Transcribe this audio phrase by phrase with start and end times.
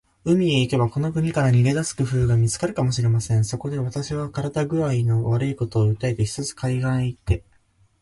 [0.25, 3.45] 海へ行けば、この国から逃げ出す工夫が見つかるかもしれません。
[3.45, 7.43] そこで、私は身体工合の悪いことを訴えて、ひとつ海岸へ行って